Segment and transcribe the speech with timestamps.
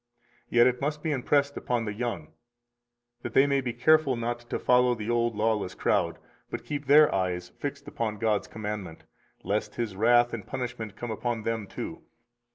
[0.49, 2.33] Yet it must be impressed upon the young
[3.21, 6.17] that they may be careful not to follow the old lawless crowd,
[6.49, 9.03] but keep their eyes fixed upon God's commandment,
[9.43, 12.01] lest His wrath and punishment come upon them too.